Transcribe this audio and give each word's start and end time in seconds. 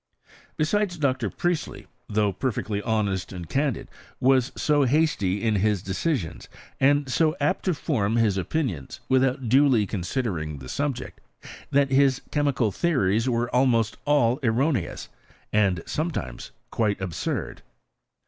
Besides, 0.57 0.97
Dr. 0.97 1.29
Priestley, 1.29 1.85
though 2.09 2.33
perfectly 2.33 2.81
honest 2.81 3.31
and 3.31 3.47
candid, 3.47 3.87
was 4.19 4.51
80 4.59 4.87
hasty 4.87 5.43
in 5.43 5.57
his 5.57 5.83
decisions, 5.83 6.49
and 6.79 7.07
so 7.07 7.35
apt 7.39 7.65
to 7.65 7.75
form 7.75 8.15
his 8.15 8.35
0|Mnions 8.35 8.99
without 9.09 9.47
duly 9.47 9.85
considering 9.85 10.57
the 10.57 10.69
subject, 10.69 11.21
that 11.69 11.91
his 11.91 12.19
chemical 12.31 12.71
theories 12.71 13.27
are 13.27 13.47
almost 13.51 13.95
all 14.05 14.39
erroneous 14.41 15.07
and 15.53 15.83
sometimes 15.85 16.49
quite 16.71 16.99
absurd. 16.99 17.61